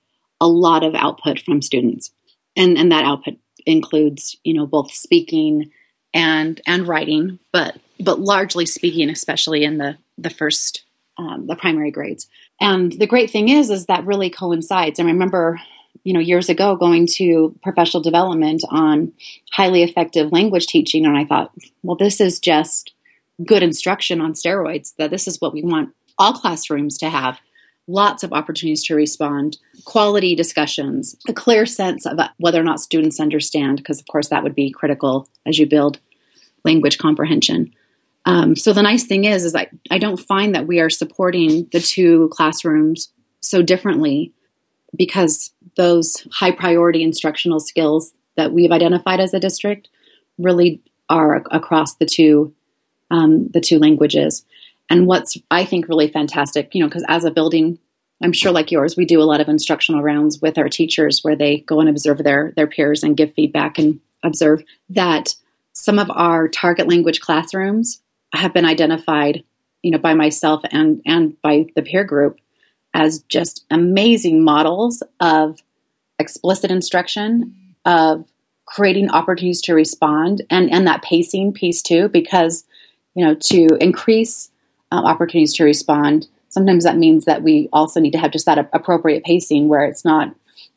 a 0.41 0.49
lot 0.49 0.83
of 0.83 0.95
output 0.95 1.39
from 1.41 1.63
students 1.63 2.11
and 2.57 2.77
and 2.79 2.93
that 2.93 3.05
output 3.05 3.37
includes 3.67 4.37
you 4.45 4.55
know 4.55 4.67
both 4.67 4.93
speaking 4.93 5.71
and 6.15 6.61
and 6.67 6.87
writing, 6.87 7.39
but 7.53 7.79
but 8.01 8.21
largely 8.21 8.67
speaking, 8.67 9.11
especially 9.11 9.65
in 9.65 9.79
the 9.79 9.97
the 10.19 10.31
first 10.31 10.85
um, 11.19 11.47
the 11.47 11.57
primary 11.57 11.91
grades. 11.91 12.29
And 12.61 12.93
the 12.93 13.07
great 13.07 13.31
thing 13.31 13.49
is, 13.49 13.71
is 13.71 13.87
that 13.87 14.07
really 14.07 14.31
coincides. 14.31 15.01
I 15.01 15.05
remember, 15.05 15.61
you 16.05 16.13
know, 16.13 16.21
years 16.21 16.49
ago 16.49 16.77
going 16.77 17.07
to 17.15 17.57
professional 17.63 18.03
development 18.03 18.63
on 18.71 19.13
highly 19.53 19.83
effective 19.83 20.33
language 20.33 20.67
teaching, 20.67 21.07
and 21.07 21.17
I 21.17 21.25
thought, 21.25 21.53
well, 21.83 21.97
this 21.97 22.21
is 22.21 22.39
just 22.39 22.93
good 23.45 23.63
instruction 23.63 24.21
on 24.21 24.33
steroids. 24.33 24.95
That 24.97 25.11
this 25.11 25.27
is 25.27 25.41
what 25.41 25.53
we 25.53 25.63
want 25.63 25.91
all 26.19 26.33
classrooms 26.33 26.99
to 26.99 27.11
have 27.11 27.41
lots 27.89 28.23
of 28.23 28.33
opportunities 28.33 28.85
to 28.85 28.95
respond, 28.95 29.59
quality 29.85 30.35
discussions, 30.35 31.17
a 31.29 31.33
clear 31.33 31.67
sense 31.67 32.07
of 32.07 32.19
whether 32.39 32.61
or 32.61 32.65
not 32.65 32.81
students 32.81 33.21
understand, 33.21 33.79
because 33.79 34.01
of 34.01 34.07
course 34.07 34.29
that 34.29 34.43
would 34.43 34.55
be 34.55 34.71
critical 34.71 35.29
as 35.47 35.59
you 35.59 35.67
build 35.67 35.99
language 36.65 36.99
comprehension. 36.99 37.73
Um, 38.25 38.55
so 38.55 38.73
the 38.73 38.83
nice 38.83 39.05
thing 39.05 39.25
is, 39.25 39.45
is 39.45 39.55
I, 39.55 39.69
I 39.91 39.99
don't 39.99 40.17
find 40.17 40.55
that 40.55 40.67
we 40.67 40.79
are 40.81 40.91
supporting 40.91 41.69
the 41.73 41.81
two 41.81 42.29
classrooms 42.33 43.13
so 43.41 43.63
differently 43.63 44.33
because 44.97 45.53
those 45.77 46.27
high 46.33 46.53
priority 46.53 47.03
instructional 47.03 47.59
skills 47.59 48.13
that 48.37 48.53
we've 48.53 48.71
identified 48.71 49.19
as 49.19 49.35
a 49.35 49.41
district 49.41 49.89
really 50.39 50.81
are 51.09 51.43
across 51.51 51.97
the 51.97 52.07
two 52.07 52.55
um, 53.13 53.49
the 53.49 53.61
two 53.61 53.79
languages. 53.79 54.45
And 54.91 55.07
what's 55.07 55.37
I 55.51 55.65
think 55.65 55.89
really 55.89 56.09
fantastic, 56.09 56.75
you 56.75 56.81
know, 56.81 56.89
because 56.89 57.05
as 57.09 57.25
a 57.25 57.31
building, 57.31 57.79
I'm 58.23 58.33
sure 58.33 58.51
like 58.51 58.73
yours, 58.73 58.97
we 58.97 59.05
do 59.05 59.21
a 59.21 59.25
lot 59.25 59.41
of 59.41 59.49
instructional 59.49 60.03
rounds 60.03 60.41
with 60.41 60.59
our 60.59 60.69
teachers 60.69 61.23
where 61.23 61.37
they 61.37 61.59
go 61.59 61.79
and 61.79 61.89
observe 61.89 62.19
their 62.19 62.53
their 62.57 62.67
peers 62.67 63.05
and 63.05 63.17
give 63.17 63.35
feedback 63.35 63.79
and 63.79 64.01
observe 64.25 64.65
that 64.91 65.35
some 65.73 65.99
of 65.99 66.11
our 66.11 66.49
target 66.49 66.89
language 66.89 67.21
classrooms 67.21 68.01
have 68.35 68.55
been 68.55 68.65
identified, 68.65 69.45
you 69.83 69.91
know, 69.91 69.99
by 69.99 70.15
myself 70.15 70.63
and 70.71 71.03
and 71.07 71.41
by 71.43 71.67
the 71.77 71.83
peer 71.83 72.05
group 72.05 72.39
as 72.95 73.21
just 73.29 73.65
amazing 73.71 74.43
models 74.45 75.03
of 75.21 75.63
explicit 76.19 76.71
instruction, 76.71 77.55
of 77.85 78.25
creating 78.67 79.11
opportunities 79.11 79.61
to 79.61 79.75
respond 79.75 80.43
and 80.49 80.73
and 80.73 80.87
that 80.87 81.03
pacing 81.03 81.53
piece 81.53 81.83
too 81.83 82.09
because 82.09 82.65
you 83.15 83.25
know 83.25 83.35
to 83.35 83.67
increase 83.81 84.51
um, 84.91 85.05
opportunities 85.05 85.55
to 85.55 85.65
respond. 85.65 86.29
Sometimes 86.49 86.85
that 86.85 86.99
means 86.99 87.25
that 87.25 87.43
we 87.43 87.69
also 87.73 87.99
need 87.99 88.13
to 88.13 88.19
have 88.19 88.31
just 88.31 88.47
that 88.47 88.69
appropriate 88.73 89.25
pacing 89.25 89.69
where 89.69 89.85
it's 89.85 90.05
not 90.05 90.35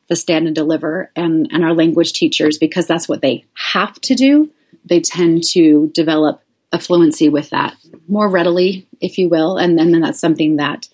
the 0.07 0.15
stand 0.15 0.47
and 0.47 0.55
deliver. 0.55 1.11
And, 1.15 1.49
and 1.51 1.63
our 1.63 1.73
language 1.73 2.13
teachers, 2.13 2.57
because 2.57 2.87
that's 2.87 3.09
what 3.09 3.21
they 3.21 3.45
have 3.73 3.99
to 4.01 4.15
do, 4.15 4.51
they 4.85 5.01
tend 5.01 5.43
to 5.51 5.91
develop 5.93 6.41
a 6.71 6.79
fluency 6.79 7.29
with 7.29 7.49
that 7.49 7.75
more 8.07 8.29
readily, 8.29 8.87
if 9.01 9.17
you 9.17 9.29
will. 9.29 9.57
And 9.57 9.77
then, 9.77 9.91
then 9.91 10.01
that's 10.01 10.19
something 10.19 10.57
that 10.57 10.87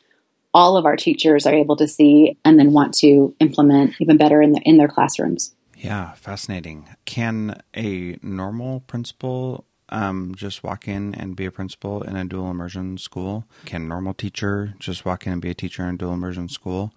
all 0.54 0.78
of 0.78 0.86
our 0.86 0.96
teachers 0.96 1.46
are 1.46 1.54
able 1.54 1.76
to 1.78 1.88
see 1.88 2.38
and 2.44 2.60
then 2.60 2.74
want 2.74 2.94
to 2.96 3.36
implement 3.40 3.96
even 4.00 4.18
better 4.18 4.42
in, 4.42 4.54
the, 4.54 4.62
in 4.62 4.78
their 4.78 4.88
classrooms. 4.88 5.54
Yeah, 5.78 6.14
fascinating. 6.14 6.90
Can 7.06 7.62
a 7.76 8.18
normal 8.22 8.82
principal 8.82 9.66
um, 9.92 10.34
just 10.36 10.64
walk 10.64 10.88
in 10.88 11.14
and 11.16 11.36
be 11.36 11.46
a 11.46 11.52
principal 11.52 12.02
in 12.02 12.16
a 12.16 12.26
dual 12.26 12.50
immersion 12.50 12.98
school? 12.98 13.46
Can 13.66 13.84
a 13.84 13.86
normal 13.86 14.14
teacher 14.14 14.74
just 14.80 15.06
walk 15.06 15.26
in 15.26 15.34
and 15.34 15.42
be 15.42 15.50
a 15.50 15.54
teacher 15.54 15.84
in 15.84 15.96
a 15.96 15.98
dual 15.98 16.14
immersion 16.14 16.50
school? 16.50 16.94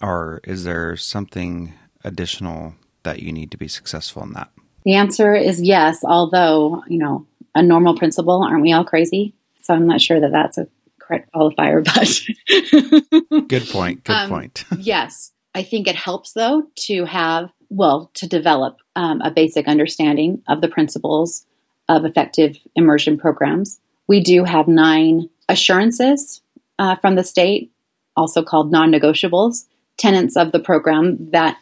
Or 0.00 0.40
is 0.44 0.64
there 0.64 0.96
something 0.96 1.74
additional 2.04 2.74
that 3.04 3.22
you 3.22 3.32
need 3.32 3.50
to 3.52 3.56
be 3.56 3.68
successful 3.68 4.22
in 4.22 4.32
that? 4.32 4.50
The 4.84 4.94
answer 4.94 5.34
is 5.34 5.62
yes, 5.62 6.02
although, 6.04 6.82
you 6.88 6.98
know, 6.98 7.26
a 7.54 7.62
normal 7.62 7.96
principal, 7.96 8.42
aren't 8.42 8.62
we 8.62 8.72
all 8.72 8.84
crazy? 8.84 9.34
So 9.60 9.74
I'm 9.74 9.86
not 9.86 10.00
sure 10.00 10.20
that 10.20 10.32
that's 10.32 10.58
a 10.58 10.66
correct 10.98 11.32
qualifier, 11.32 11.84
but. 13.30 13.48
Good 13.48 13.68
point. 13.68 14.04
Good 14.04 14.16
um, 14.16 14.28
point. 14.28 14.64
yes. 14.78 15.32
I 15.54 15.62
think 15.62 15.86
it 15.86 15.96
helps, 15.96 16.32
though, 16.32 16.64
to 16.86 17.04
have, 17.04 17.50
well, 17.68 18.10
to 18.14 18.26
develop 18.26 18.78
um, 18.96 19.20
a 19.20 19.30
basic 19.30 19.68
understanding 19.68 20.42
of 20.48 20.60
the 20.60 20.68
principles 20.68 21.46
of 21.88 22.04
effective 22.04 22.56
immersion 22.74 23.18
programs. 23.18 23.80
We 24.06 24.20
do 24.20 24.44
have 24.44 24.68
nine 24.68 25.28
assurances 25.48 26.40
uh, 26.78 26.96
from 26.96 27.14
the 27.14 27.24
state, 27.24 27.72
also 28.16 28.42
called 28.42 28.72
non 28.72 28.90
negotiables, 28.90 29.66
tenets 29.96 30.36
of 30.36 30.52
the 30.52 30.60
program 30.60 31.30
that 31.30 31.56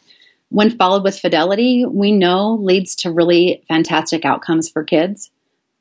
when 0.49 0.71
followed 0.71 1.05
with 1.05 1.19
fidelity, 1.19 1.85
we 1.85 2.11
know 2.11 2.55
leads 2.55 2.95
to 2.97 3.13
really 3.13 3.63
fantastic 3.69 4.25
outcomes 4.25 4.69
for 4.69 4.83
kids. 4.83 5.31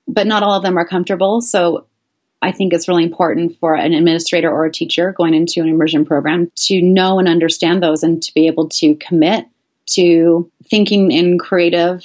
But 0.08 0.28
not 0.28 0.44
all 0.44 0.54
of 0.54 0.64
them 0.64 0.78
are 0.78 0.88
comfortable. 0.88 1.42
So 1.42 1.86
I 2.42 2.52
think 2.52 2.74
it's 2.74 2.88
really 2.88 3.04
important 3.04 3.58
for 3.60 3.76
an 3.76 3.94
administrator 3.94 4.50
or 4.50 4.66
a 4.66 4.72
teacher 4.72 5.14
going 5.18 5.34
into 5.34 5.62
an 5.62 5.68
immersion 5.68 6.06
program 6.06 6.52
to 6.68 6.82
know 6.82 7.20
and 7.20 7.28
understand 7.28 7.84
those 7.84 8.02
and 8.02 8.22
to 8.24 8.34
be 8.34 8.48
able 8.48 8.70
to 8.70 8.96
commit 8.96 9.46
to 9.88 10.50
thinking 10.70 11.12
in 11.12 11.38
creative 11.38 12.04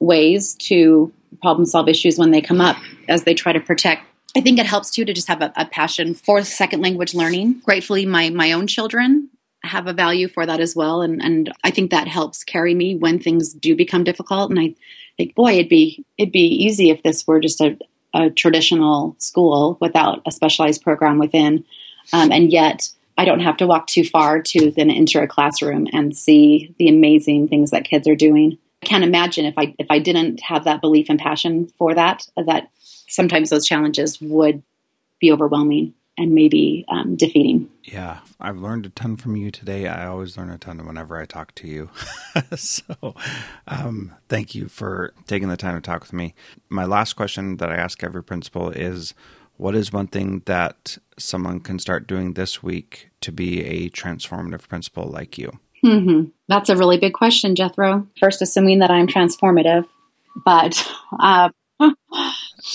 ways 0.00 0.54
to 0.54 1.12
problem 1.40 1.64
solve 1.64 1.88
issues 1.88 2.18
when 2.18 2.30
they 2.30 2.40
come 2.40 2.60
up 2.60 2.76
as 3.08 3.24
they 3.24 3.34
try 3.34 3.52
to 3.52 3.60
protect 3.60 4.02
I 4.36 4.42
think 4.42 4.58
it 4.58 4.66
helps 4.66 4.90
too 4.90 5.06
to 5.06 5.14
just 5.14 5.26
have 5.28 5.40
a, 5.40 5.50
a, 5.56 5.64
passion 5.64 6.12
for 6.12 6.44
second 6.44 6.82
language 6.82 7.14
learning. 7.14 7.62
Gratefully, 7.64 8.04
my 8.04 8.28
my 8.28 8.52
own 8.52 8.66
children 8.66 9.30
have 9.62 9.86
a 9.86 9.92
value 9.92 10.28
for 10.28 10.46
that 10.46 10.60
as 10.60 10.74
well. 10.76 11.02
And, 11.02 11.22
and 11.22 11.52
I 11.64 11.70
think 11.70 11.90
that 11.90 12.08
helps 12.08 12.44
carry 12.44 12.74
me 12.74 12.96
when 12.96 13.18
things 13.18 13.52
do 13.52 13.74
become 13.76 14.04
difficult. 14.04 14.50
And 14.50 14.58
I 14.58 14.74
think, 15.16 15.34
boy, 15.34 15.54
it'd 15.54 15.68
be, 15.68 16.04
it'd 16.16 16.32
be 16.32 16.46
easy 16.46 16.90
if 16.90 17.02
this 17.02 17.26
were 17.26 17.40
just 17.40 17.60
a, 17.60 17.76
a 18.14 18.30
traditional 18.30 19.16
school 19.18 19.76
without 19.80 20.22
a 20.26 20.32
specialized 20.32 20.82
program 20.82 21.18
within. 21.18 21.64
Um, 22.12 22.32
and 22.32 22.52
yet 22.52 22.90
I 23.16 23.24
don't 23.24 23.40
have 23.40 23.56
to 23.58 23.66
walk 23.66 23.88
too 23.88 24.04
far 24.04 24.40
to 24.42 24.70
then 24.70 24.90
enter 24.90 25.22
a 25.22 25.28
classroom 25.28 25.88
and 25.92 26.16
see 26.16 26.74
the 26.78 26.88
amazing 26.88 27.48
things 27.48 27.70
that 27.70 27.84
kids 27.84 28.06
are 28.06 28.16
doing. 28.16 28.58
I 28.82 28.86
can't 28.86 29.04
imagine 29.04 29.44
if 29.44 29.54
I 29.56 29.74
if 29.78 29.86
I 29.90 29.98
didn't 29.98 30.40
have 30.40 30.64
that 30.64 30.80
belief 30.80 31.06
and 31.08 31.18
passion 31.18 31.68
for 31.78 31.94
that 31.94 32.26
that 32.36 32.70
sometimes 32.78 33.50
those 33.50 33.66
challenges 33.66 34.20
would 34.20 34.62
be 35.20 35.32
overwhelming 35.32 35.94
and 36.18 36.32
maybe 36.32 36.84
um, 36.88 37.16
defeating. 37.16 37.70
Yeah, 37.84 38.18
I've 38.40 38.58
learned 38.58 38.86
a 38.86 38.90
ton 38.90 39.16
from 39.16 39.36
you 39.36 39.50
today. 39.50 39.86
I 39.86 40.06
always 40.06 40.36
learn 40.36 40.50
a 40.50 40.58
ton 40.58 40.84
whenever 40.84 41.16
I 41.16 41.24
talk 41.24 41.54
to 41.56 41.68
you. 41.68 41.90
so, 42.56 43.14
um, 43.68 44.12
thank 44.28 44.54
you 44.54 44.68
for 44.68 45.14
taking 45.26 45.48
the 45.48 45.56
time 45.56 45.76
to 45.76 45.80
talk 45.80 46.02
with 46.02 46.12
me. 46.12 46.34
My 46.68 46.84
last 46.84 47.14
question 47.14 47.56
that 47.58 47.70
I 47.70 47.76
ask 47.76 48.02
every 48.02 48.22
principal 48.22 48.70
is 48.70 49.14
what 49.56 49.74
is 49.74 49.92
one 49.92 50.08
thing 50.08 50.42
that 50.46 50.98
someone 51.18 51.60
can 51.60 51.78
start 51.78 52.06
doing 52.06 52.34
this 52.34 52.62
week 52.62 53.10
to 53.20 53.32
be 53.32 53.64
a 53.64 53.88
transformative 53.90 54.68
principal 54.68 55.04
like 55.08 55.38
you? 55.38 55.58
Mm-hmm. 55.84 56.30
That's 56.48 56.68
a 56.68 56.76
really 56.76 56.98
big 56.98 57.12
question, 57.12 57.54
Jethro. 57.54 58.06
First, 58.18 58.42
assuming 58.42 58.80
that 58.80 58.90
I'm 58.90 59.06
transformative, 59.06 59.86
but 60.44 60.90
uh, 61.18 61.50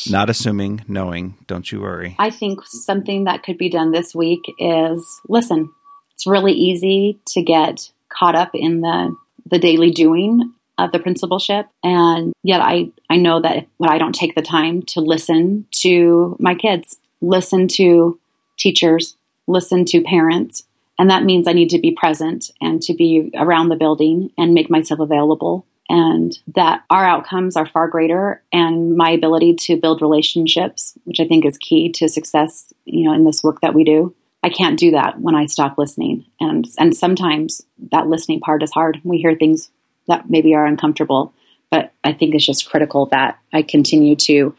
Not 0.10 0.30
assuming, 0.30 0.84
knowing. 0.88 1.36
Don't 1.48 1.72
you 1.72 1.82
worry. 1.82 2.16
I 2.20 2.30
think 2.30 2.62
something 2.66 3.26
that 3.26 3.44
could 3.44 3.58
be 3.58 3.70
done 3.70 3.92
this 3.92 4.16
week 4.16 4.42
is 4.58 5.06
listen. 5.28 5.72
It's 6.14 6.28
really 6.28 6.54
easy 6.54 7.20
to 7.28 7.42
get 7.42 7.92
caught 8.10 8.36
up 8.36 8.52
in 8.54 8.82
the 8.82 9.16
the 9.50 9.60
daily 9.60 9.92
doing 9.92 10.54
of 10.78 10.92
the 10.92 11.00
principalship, 11.00 11.68
and 11.84 12.34
yet 12.44 12.62
I 12.62 12.92
I 13.10 13.18
know 13.18 13.42
that 13.42 13.68
when 13.78 13.90
I 13.90 13.98
don't 13.98 14.16
take 14.16 14.36
the 14.36 14.42
time 14.42 14.84
to 14.84 15.02
listen 15.02 15.68
to 15.82 16.36
my 16.40 16.56
kids, 16.56 16.98
listen 17.22 17.68
to 17.70 18.20
teachers, 18.58 19.18
listen 19.48 19.86
to 19.86 20.02
parents, 20.02 20.64
and 21.00 21.10
that 21.10 21.24
means 21.24 21.48
I 21.48 21.54
need 21.54 21.70
to 21.72 21.80
be 21.80 21.92
present 21.92 22.52
and 22.62 22.82
to 22.84 22.94
be 22.94 23.32
around 23.36 23.70
the 23.70 23.76
building 23.76 24.32
and 24.38 24.54
make 24.54 24.70
myself 24.70 25.00
available. 25.00 25.66
And 25.90 26.38
that 26.56 26.84
our 26.90 27.06
outcomes 27.06 27.58
are 27.58 27.66
far 27.66 27.88
greater 27.88 28.42
and 28.54 28.96
my 28.96 29.10
ability 29.10 29.56
to 29.56 29.76
build 29.76 30.02
relationships 30.02 30.98
which 31.04 31.20
i 31.20 31.28
think 31.28 31.46
is 31.46 31.58
key 31.58 31.92
to 31.92 32.08
success 32.08 32.74
you 32.86 33.04
know 33.04 33.14
in 33.14 33.26
this 33.26 33.44
work 33.44 33.60
that 33.62 33.74
we 33.74 33.84
do 33.84 34.16
i 34.44 34.50
can't 34.50 34.80
do 34.80 34.92
that 34.92 35.20
when 35.20 35.36
i 35.36 35.46
stop 35.46 35.78
listening. 35.78 36.26
And 36.40 36.66
and 36.80 36.96
sometimes 36.96 37.62
that 37.92 38.08
listening 38.08 38.40
part 38.40 38.64
is 38.64 38.72
hard. 38.72 39.02
We 39.04 39.18
hear 39.18 39.36
things 39.36 39.70
that 40.08 40.30
maybe 40.30 40.56
are 40.56 40.66
uncomfortable 40.66 41.34
but 41.70 41.92
i 42.04 42.14
think 42.14 42.34
it's 42.34 42.46
just 42.46 42.70
critical 42.70 43.08
that 43.08 43.40
i 43.52 43.62
continue 43.62 44.16
to 44.16 44.56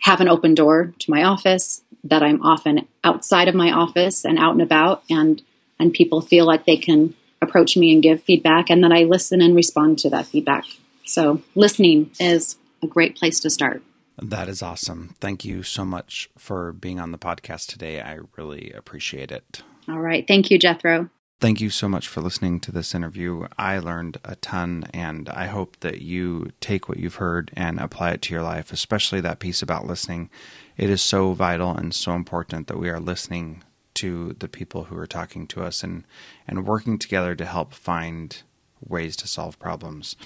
have 0.00 0.20
an 0.20 0.28
open 0.28 0.54
door 0.54 0.92
to 0.98 1.10
my 1.10 1.22
office 1.22 1.82
that 2.02 2.22
i'm 2.22 2.42
often 2.42 2.86
outside 3.04 3.48
of 3.48 3.54
my 3.54 3.70
office 3.70 4.24
and 4.24 4.38
out 4.38 4.52
and 4.52 4.62
about 4.62 5.02
and 5.08 5.42
and 5.78 5.92
people 5.92 6.20
feel 6.20 6.46
like 6.46 6.66
they 6.66 6.76
can 6.76 7.14
approach 7.40 7.76
me 7.76 7.92
and 7.92 8.02
give 8.02 8.22
feedback, 8.22 8.70
and 8.70 8.82
that 8.82 8.92
I 8.92 9.04
listen 9.04 9.40
and 9.40 9.54
respond 9.54 9.98
to 10.00 10.10
that 10.10 10.26
feedback. 10.26 10.64
So, 11.04 11.42
listening 11.54 12.10
is 12.18 12.56
a 12.82 12.86
great 12.86 13.16
place 13.16 13.40
to 13.40 13.50
start. 13.50 13.82
That 14.22 14.48
is 14.48 14.62
awesome. 14.62 15.14
Thank 15.20 15.44
you 15.44 15.62
so 15.62 15.84
much 15.84 16.30
for 16.38 16.72
being 16.72 17.00
on 17.00 17.12
the 17.12 17.18
podcast 17.18 17.66
today. 17.66 18.00
I 18.00 18.20
really 18.36 18.70
appreciate 18.72 19.32
it. 19.32 19.62
All 19.88 20.00
right. 20.00 20.26
Thank 20.26 20.50
you, 20.50 20.58
Jethro. 20.58 21.10
Thank 21.40 21.60
you 21.60 21.68
so 21.68 21.88
much 21.88 22.08
for 22.08 22.20
listening 22.20 22.60
to 22.60 22.72
this 22.72 22.94
interview. 22.94 23.48
I 23.58 23.78
learned 23.78 24.18
a 24.24 24.36
ton, 24.36 24.86
and 24.94 25.28
I 25.28 25.46
hope 25.46 25.78
that 25.80 26.00
you 26.00 26.52
take 26.60 26.88
what 26.88 26.98
you've 26.98 27.16
heard 27.16 27.50
and 27.54 27.78
apply 27.78 28.12
it 28.12 28.22
to 28.22 28.34
your 28.34 28.42
life, 28.42 28.72
especially 28.72 29.20
that 29.20 29.40
piece 29.40 29.60
about 29.60 29.86
listening. 29.86 30.30
It 30.76 30.88
is 30.88 31.02
so 31.02 31.32
vital 31.32 31.72
and 31.72 31.92
so 31.92 32.12
important 32.12 32.68
that 32.68 32.78
we 32.78 32.88
are 32.88 33.00
listening 33.00 33.62
to 33.94 34.34
the 34.38 34.48
people 34.48 34.84
who 34.84 34.96
are 34.96 35.06
talking 35.06 35.46
to 35.48 35.62
us 35.62 35.82
and, 35.82 36.04
and 36.46 36.66
working 36.66 36.98
together 36.98 37.34
to 37.34 37.44
help 37.44 37.72
find 37.72 38.42
ways 38.86 39.16
to 39.16 39.28
solve 39.28 39.58
problems. 39.58 40.16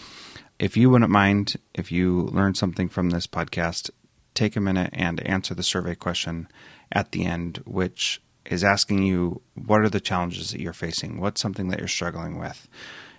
If 0.58 0.76
you 0.76 0.90
wouldn't 0.90 1.10
mind, 1.10 1.56
if 1.74 1.92
you 1.92 2.22
learned 2.32 2.56
something 2.56 2.88
from 2.88 3.10
this 3.10 3.26
podcast, 3.26 3.90
take 4.34 4.56
a 4.56 4.60
minute 4.60 4.90
and 4.92 5.20
answer 5.20 5.54
the 5.54 5.62
survey 5.62 5.94
question 5.94 6.48
at 6.90 7.12
the 7.12 7.24
end, 7.24 7.58
which 7.66 8.20
is 8.44 8.64
asking 8.64 9.02
you 9.02 9.42
what 9.54 9.80
are 9.80 9.88
the 9.88 10.00
challenges 10.00 10.50
that 10.50 10.60
you're 10.60 10.72
facing? 10.72 11.20
What's 11.20 11.40
something 11.40 11.68
that 11.68 11.78
you're 11.78 11.88
struggling 11.88 12.38
with? 12.38 12.68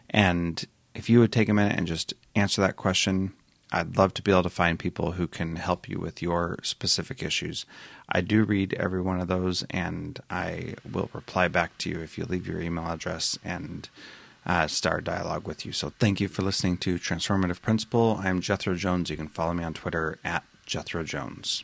And 0.10 0.66
if 0.96 1.10
you 1.10 1.20
would 1.20 1.32
take 1.32 1.50
a 1.50 1.54
minute 1.54 1.78
and 1.78 1.88
just 1.88 2.14
answer 2.36 2.62
that 2.62 2.76
question, 2.76 3.34
I'd 3.72 3.98
love 3.98 4.14
to 4.16 4.22
be 4.22 4.32
able 4.32 4.44
to 4.44 4.50
find 4.50 4.80
people 4.80 5.14
who 5.14 5.28
can 5.28 5.58
help 5.58 5.88
you 5.88 6.00
with 6.00 6.22
your 6.22 6.58
specific 6.64 7.22
issues. 7.22 7.66
I 8.10 8.22
do 8.22 8.44
read 8.44 8.74
every 8.74 9.02
one 9.02 9.20
of 9.20 9.28
those, 9.28 9.64
and 9.70 10.20
I 10.30 10.76
will 10.92 11.10
reply 11.14 11.48
back 11.48 11.78
to 11.80 11.90
you 11.90 12.00
if 12.00 12.18
you 12.18 12.26
leave 12.26 12.48
your 12.48 12.62
email 12.62 12.88
address 12.88 13.38
and 13.44 13.88
uh, 14.46 14.68
start 14.68 15.04
dialogue 15.04 15.48
with 15.48 15.66
you. 15.66 15.72
So 15.72 15.92
thank 16.00 16.20
you 16.20 16.28
for 16.28 16.42
listening 16.42 16.78
to 16.78 16.96
Transformative 16.96 17.62
Principal. 17.62 18.20
I'm 18.24 18.42
Jethro 18.42 18.74
Jones. 18.74 19.10
You 19.10 19.18
can 19.18 19.28
follow 19.28 19.54
me 19.54 19.64
on 19.64 19.74
Twitter 19.74 20.18
at 20.24 20.44
Jethro 20.66 21.04
Jones. 21.04 21.64